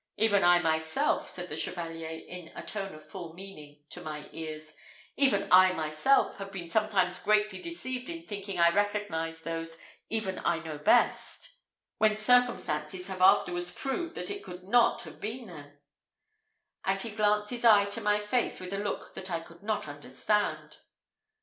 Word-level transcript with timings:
"Even 0.17 0.43
I 0.43 0.57
myself," 0.63 1.29
said 1.29 1.47
the 1.49 1.55
Chevalier, 1.55 2.09
in 2.27 2.51
a 2.55 2.63
tone 2.63 2.99
full 2.99 3.29
of 3.29 3.35
meaning 3.35 3.83
to 3.91 4.01
my 4.01 4.29
ears 4.31 4.75
"even 5.15 5.47
I 5.51 5.73
myself 5.73 6.37
have 6.37 6.51
been 6.51 6.67
sometimes 6.67 7.19
greatly 7.19 7.61
deceived 7.61 8.09
in 8.09 8.25
thinking 8.25 8.57
I 8.59 8.73
recognised 8.73 9.43
those 9.43 9.77
even 10.09 10.41
I 10.43 10.57
know 10.63 10.79
best, 10.79 11.53
when 11.99 12.15
circumstances 12.17 13.09
have 13.09 13.21
afterwards 13.21 13.69
proved 13.69 14.15
that 14.15 14.31
it 14.31 14.43
could 14.43 14.63
not 14.63 15.03
have 15.03 15.21
been 15.21 15.45
them" 15.45 15.77
and 16.83 16.99
he 16.99 17.11
glanced 17.11 17.51
his 17.51 17.63
eye 17.63 17.85
to 17.91 18.01
my 18.01 18.17
face 18.17 18.59
with 18.59 18.73
a 18.73 18.79
look 18.79 19.13
that 19.13 19.29
I 19.29 19.39
could 19.39 19.61
not 19.61 19.81
misunderstand. 19.81 20.77